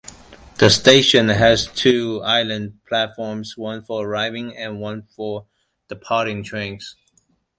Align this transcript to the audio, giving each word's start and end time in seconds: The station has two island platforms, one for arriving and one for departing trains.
The 0.57 0.71
station 0.71 1.29
has 1.29 1.67
two 1.67 2.21
island 2.23 2.79
platforms, 2.87 3.55
one 3.55 3.83
for 3.83 4.03
arriving 4.07 4.57
and 4.57 4.79
one 4.81 5.03
for 5.03 5.45
departing 5.89 6.43
trains. 6.43 6.95